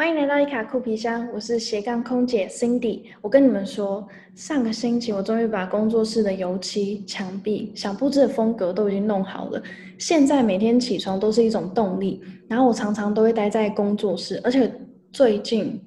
[0.00, 3.02] 欢迎来到伊卡酷皮箱，我是斜杠空姐 Cindy。
[3.20, 9.62] 我跟你们说，上个星期我终于把工作室的油漆、墙壁、想布置的风格都已经弄好了。
[9.98, 12.18] 现在每天起床都是一种动力，
[12.48, 14.72] 然后我常常都会待在工作室，而且
[15.12, 15.78] 最近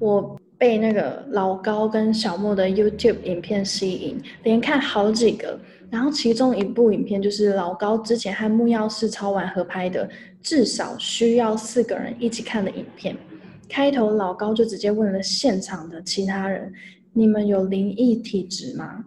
[0.00, 5.56] 我被那个老高跟小莫的 YouTube 影片吸引，连看好几个。
[5.88, 10.10] 然后其中一部影片就是老高之前和木曜四超玩合拍的，
[10.42, 13.16] 至少需要四个人一起看的影片。
[13.70, 16.72] 开头老高就直接问了现场的其他人
[17.14, 19.04] ：“你们有灵异体质吗？”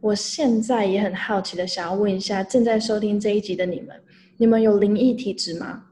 [0.00, 3.94] 我现在也很好奇的想要问一下正在收听这一集的你们：
[4.38, 5.84] 你们有灵异体质吗？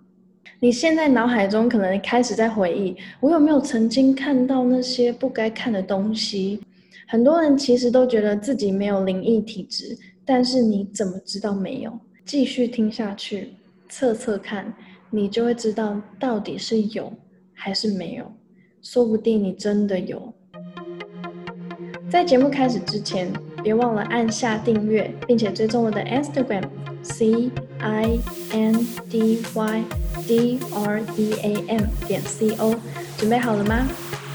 [0.61, 6.61] 你现在脑海中可能开始在回忆，我有没有曾经看到那些不该看的东西？
[7.07, 11.93] 很多人其实都觉得自己没有灵异体质，但是你怎么知道没有？
[12.25, 13.51] 继续听下去，
[13.91, 14.73] 测测看，
[15.11, 17.13] 你就会知道到底是有。
[17.55, 18.25] 还是没有，
[18.83, 20.35] 说不定你真的有。
[22.11, 26.63] 在节目开始之前，别忘了按下订阅，并且追踪我的 Instagram
[27.03, 28.19] C I
[28.53, 29.85] N D Y
[30.27, 32.75] D R E A M 点 C O。
[33.17, 33.87] 准备好了吗？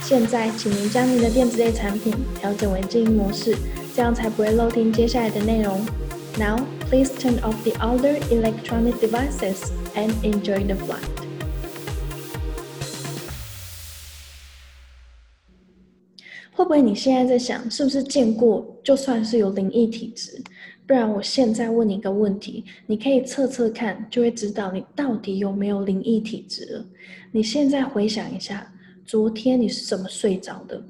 [0.01, 3.55] 现在，请您将您的电子类产品调整为静音模式，
[3.95, 5.79] 这样才不会漏听接下来的内容。
[6.37, 6.57] Now,
[6.89, 11.18] please turn off the other electronic devices and enjoy the flight.
[16.59, 20.43] 会不会你现在在想，是不是见过就算是有灵异体质？
[20.85, 26.85] 不然我现在问你一个问题，你可以测测看，就会知道你到底有没有灵异体质了。
[27.31, 28.69] 你现在回想一下，
[29.05, 30.83] 昨天你是怎么睡着的？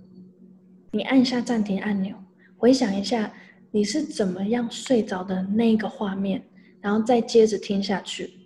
[0.89, 2.15] 你按下暂停按钮，
[2.57, 3.31] 回想一下
[3.69, 6.41] 你是怎么样睡着的那个画面，
[6.81, 8.38] 然后再接着听下去。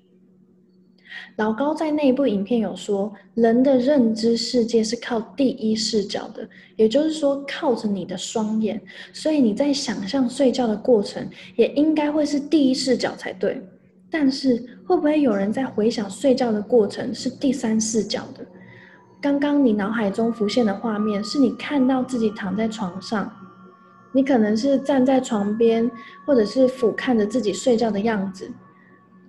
[1.36, 13.62] 老高在那一部影片有说，人的认知世界是靠第一视角的，也就是说靠着你的双眼，所以你在想象睡觉的过程也应该会是第一视角才对。
[14.10, 18.46] 但是会不会有人在回想睡觉的过程是第三视角的？
[19.20, 23.32] 刚刚你脑海中浮现的画面是你看到自己躺在床上，
[24.12, 25.90] 你可能是站在床边，
[26.28, 28.52] 或者是俯瞰着自己睡觉的样子，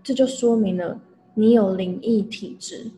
[0.02, 1.00] 这就说明了。
[1.34, 2.90] 你有灵异体质，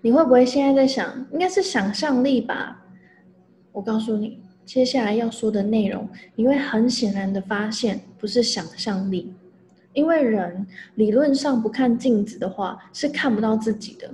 [0.00, 2.82] 你会不会现在在想，应该是想象力吧？
[3.70, 9.32] 我告诉你，接下来要说的内容，你会很显然的发现，不是想象力，
[9.92, 14.10] 因为人理论上不看镜子的话是看不到自己的，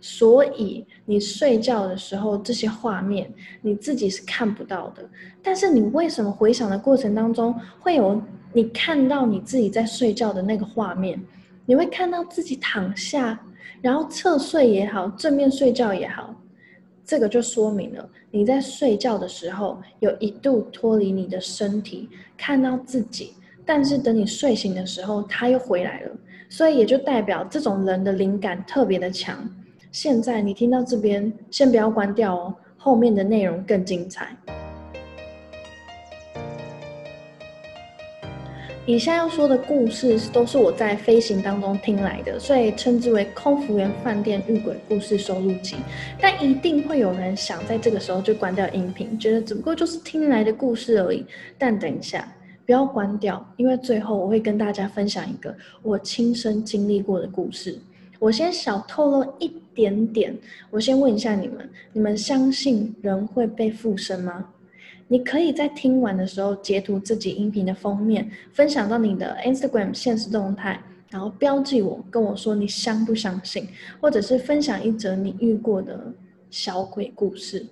[0.00, 5.06] 所以你睡觉的时候这些画面你自己是看不到的。
[5.42, 8.20] 但是你为什么回想的过程当中会有
[8.54, 11.20] 你看到你自己在睡觉的那个画面？
[11.66, 13.38] 你会看到自己躺下，
[13.82, 16.34] 然后侧睡也好，正面睡觉也好，
[17.04, 23.32] 这个就说明了你在睡觉的时候有一度脱离你的身体，看到自己，
[23.64, 26.10] 但是等你睡醒的时候，他又回来了，
[26.48, 29.36] 所以也就代表这种人的灵感特别的强。
[29.90, 34.36] 现在你听到这边，先不要关掉哦，后面的内容更精彩。
[38.86, 45.74] 以下要说的故事都是我在飞行当中听来的，所以称之为《空服员饭店遇鬼故事收录集》。
[46.20, 51.26] 但一定会有人想在这个时候就关掉音频，觉得只不过就是听来的故事而已。
[51.58, 52.32] 但等一下，
[52.64, 57.76] 不要关掉，因为最后我会跟大家分享一个我亲身经历过的故事。
[58.20, 60.32] 我先小透露一点点，
[60.70, 64.46] 我先问一下你们：你们相信人会被附身吗？
[65.08, 73.68] 你可以在听完的时候截图自己音频的封面，分享到你的 Instagram 现实动态，然后标记我，跟我说你相不相信，
[74.00, 76.12] 或者是分享一则你遇过的
[76.50, 77.64] 小鬼故事。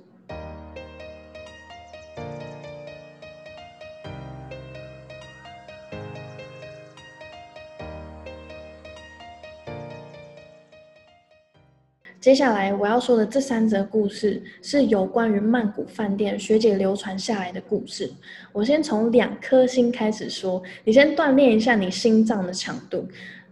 [12.25, 18.11] 接下来我要说的这三则故事是有关于曼谷饭店学姐流传下来的故事。
[18.51, 23.07] 我先从两颗星开始说，你先锻炼一下你心脏的强度。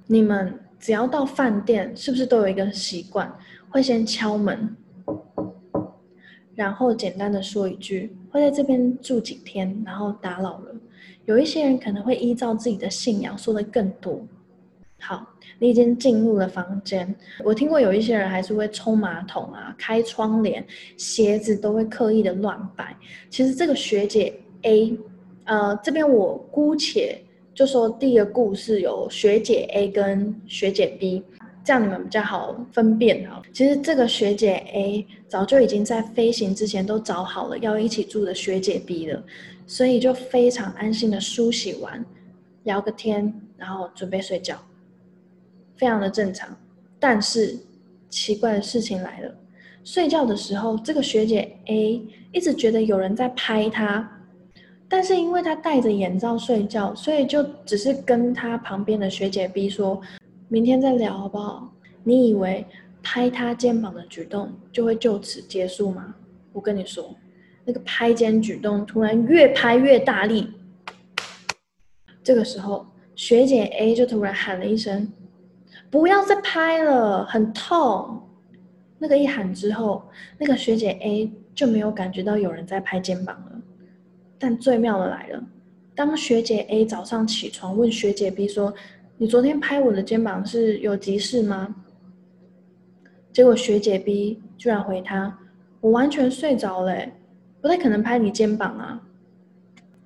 [0.07, 3.31] 你们只要到饭店，是不是都有一个习惯，
[3.69, 4.75] 会先敲门，
[6.55, 10.75] 然后简单的说一句会在这边住几天，然后打扰了。
[11.27, 14.27] 有一些人可能会依照自己的信仰说的更多。
[15.05, 15.27] 好，
[15.59, 17.13] 你已经进入了房间。
[17.45, 20.65] 我听过有一些人还是会冲马桶啊，开窗帘，
[20.97, 22.97] 鞋子都会刻意的乱摆。
[23.29, 24.33] 其实这个学姐
[24.63, 24.97] A，
[25.45, 27.21] 呃，这边我姑且
[27.53, 31.25] 就说第一个故事有学姐 A 跟学姐 B。
[31.65, 33.41] 这样你们比较好分辨啊。
[33.53, 39.23] 其实这个学姐 A 早就已经在飞行之前都找好了要一起住的学姐 B 了，
[39.65, 42.05] 所以就非常安心的梳洗完，
[42.65, 44.57] 聊个天，然后准备睡觉，
[45.83, 46.49] 非常的正常。
[47.01, 47.59] 但是
[48.09, 49.35] 奇怪的事情来了，
[49.83, 52.01] 睡觉的时候，这个学姐 A
[52.33, 54.09] 一直觉得有人在拍她。
[54.89, 60.01] 但是因为她戴着眼罩睡觉，所以就只是跟她旁边的学姐 B 说
[60.47, 61.75] ：“明天再聊好不好？”
[62.05, 62.65] 你以为
[63.03, 66.15] 拍她肩膀的举动就会就此结束吗？
[66.53, 67.13] 我跟你说，
[67.65, 70.47] 那个拍肩举动突然越拍越大力。
[72.23, 72.87] 这个时候，
[73.17, 75.13] 学姐 A 就突然喊了一声
[75.93, 78.19] ：“不要再拍了，很痛。”
[78.99, 80.03] 那个一喊之后，
[80.39, 83.53] 那个学姐 A 就没有感觉到有人在拍肩膀了。
[84.39, 85.45] 但最妙的来了，
[85.95, 88.73] 当学姐 A 早上起床问学姐 B 说
[89.19, 91.75] ：“你昨天拍我的肩膀是有急事吗？”
[93.33, 95.39] 结果学姐 B 居然回他
[95.81, 96.97] ：“我完全睡着了，
[97.61, 99.03] 不太可能拍你肩膀啊。”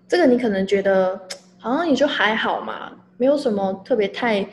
[0.08, 1.20] 这个你可能觉得
[1.58, 4.46] 好像也就还好嘛，没有什么特别太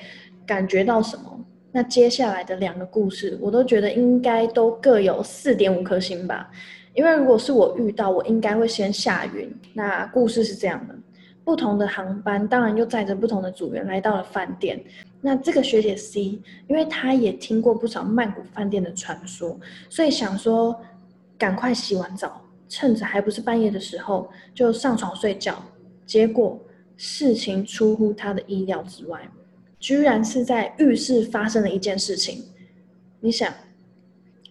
[0.45, 1.40] 感觉到什么。
[1.72, 6.51] 那接下来的两个故事，我都觉得应该都各有四点五颗星吧。
[6.94, 9.51] 因为如果是我遇到，我应该会先吓晕。
[9.74, 10.95] 那故事是这样的：
[11.44, 14.80] 不同的航班，当然又载着不同的组员来到了饭店。
[15.19, 19.60] 那这个学姐 C，因为她也听过不少曼谷饭店的传说，
[19.90, 20.80] 所以想说
[21.36, 25.56] 赶快洗完澡，趁着还不是半夜的时候就上床睡觉。
[26.06, 26.60] 结果
[26.98, 29.28] 事情出乎她的意料之外，
[29.83, 32.41] 居然是在浴室发生了一件事情。
[33.19, 33.53] 你想？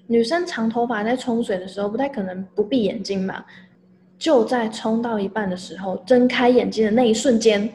[0.06, 3.42] 女生长头发在冲水的时候，不太可能不闭眼睛嘛？
[4.18, 7.66] 就在冲到一半的时候，睁开眼睛的那一瞬间，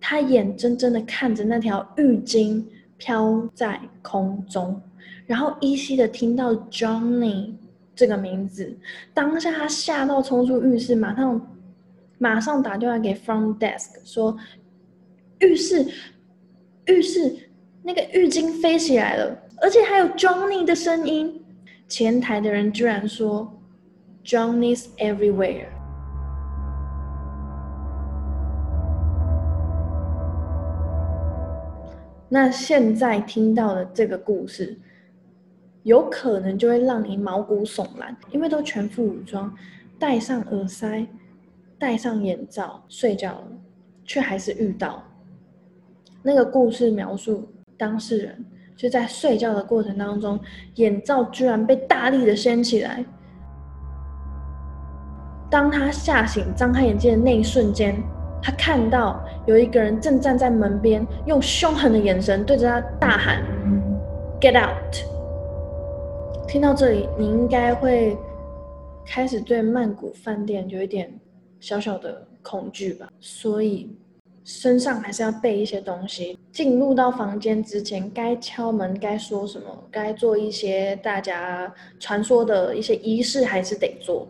[0.00, 2.64] 她眼睁睁的看着那条浴巾
[2.96, 4.80] 飘在空中，
[5.26, 7.52] 然后依稀的听到 Johnny
[7.94, 8.74] 这个名字。
[9.12, 11.58] 当下她吓到冲出浴室，马上
[12.16, 14.34] 马上打电话给 front desk 说
[15.40, 15.86] ：“浴室，
[16.86, 17.50] 浴室
[17.82, 21.42] 那个浴巾飞起来了。”而且还有 Johnny 的声音，
[21.88, 23.60] 前台的人居然说
[24.24, 25.66] ：“Johnny's everywhere。”
[32.28, 34.76] 那现在听到的这个故事，
[35.84, 39.54] 有可能就会让你毛骨悚然，因为都全副武装，
[40.00, 41.06] 戴上耳塞，
[41.78, 43.46] 戴上眼罩睡觉了，
[44.04, 45.04] 却还是遇到
[46.24, 47.48] 那个故事描述
[47.78, 48.44] 当事人。
[48.76, 50.36] 就在睡觉的过程当中，
[50.74, 53.04] 眼罩居然被大力的掀起来。
[55.48, 57.94] 当他吓醒、张开眼睛的那一瞬间，
[58.42, 63.44] 他看到有一个人正站在门边，用凶狠的眼神对着他大喊
[64.40, 64.96] ：“Get out！”
[66.48, 68.18] 听到这里，你应该会
[69.06, 71.16] 开始对曼谷饭店有一点
[71.60, 73.08] 小小的恐惧吧？
[73.20, 73.88] 所以。
[74.44, 76.38] 身上还是要备一些东西。
[76.52, 84.28] 进入到房间之前，该敲门、该说什么、该做一些大家传说的一些仪式，还是得做。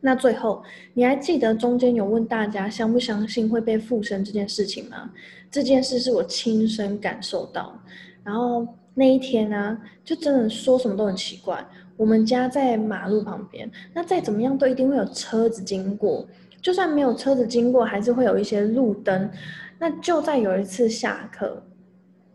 [0.00, 0.62] 那最后，
[0.92, 5.10] 你还记得中间有问大家相不相信会被附身这件事情吗？
[5.50, 7.80] 这件事是我亲身感受到。
[8.22, 11.64] 然后那一天呢，就真的说什么都很奇怪。
[11.96, 16.26] 我们家在马路旁边，那再怎么样都一定会有车子经过。
[16.64, 19.30] 就算没有车子经过，还是会有一些路灯。
[19.78, 21.62] 那就在有一次下课，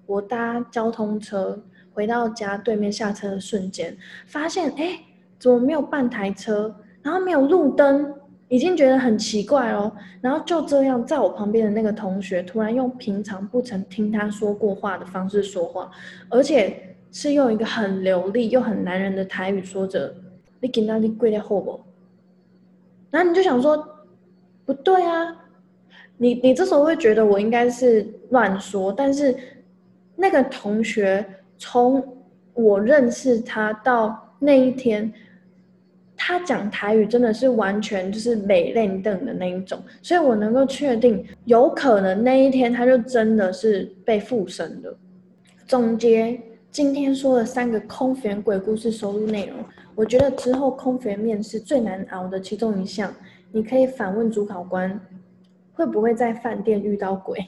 [0.06, 1.60] 我搭交通车
[1.92, 5.00] 回到家对面下车的瞬间，发现哎，
[5.40, 8.14] 怎么没有半台车，然后没有路灯，
[8.50, 9.92] 已经觉得很奇怪哦。
[10.22, 15.90] 然后就这样，在我旁边的那个同学突然用平常不曾听他说过话的方式说话，
[16.30, 20.14] 而且是用一个很流利又很男人的台语说着
[20.62, 21.80] ：“你给那里跪在后不？”
[23.10, 23.96] 然后你就想说。
[24.70, 25.36] 不对啊，
[26.18, 29.36] 你你这时候会觉得我应该是乱说，但是
[30.16, 31.26] 那个同学
[31.58, 32.06] 从
[32.54, 35.12] 我认识他到那一天，
[36.16, 44.96] 他讲台语真的是完全就是美练等的那一种，所以我能够确定，有可能那一天他就真的是被附身的。
[45.66, 49.58] 总结今天说的三个空服员鬼故事收录内容，
[49.96, 53.12] 我觉得之后空服员面试最难熬的其中一项。
[53.52, 55.00] 你可以反问主考官，
[55.74, 57.44] 会不会在饭店遇到鬼？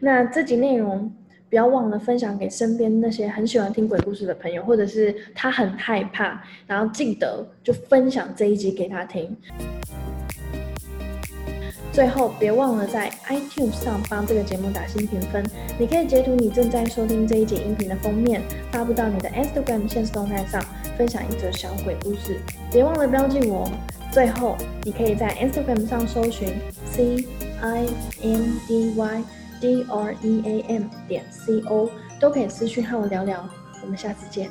[0.00, 1.12] 那这集内容
[1.48, 9.36] 不要忘了分享给身边那些很喜欢听鬼故事的朋友，或者是他很害怕，然后记得就分享这一集给他听。
[11.92, 15.44] 最后，别忘了在 iTunes 上帮这个节目打新评分。
[15.78, 20.60] 你可以截图你正在收听这一集音频的封面，发布到你的 Instagram 现实动态上，
[20.96, 22.40] 分享一则小鬼故事。
[22.72, 23.68] 别忘了标记我。
[24.10, 26.48] 最后，你可以在 Instagram 上搜寻
[26.86, 27.24] C
[27.60, 27.86] I
[28.22, 29.24] N D Y
[29.60, 33.48] D R E A M 点 C O，都可以私信和我聊聊。
[33.82, 34.50] 我们下次见。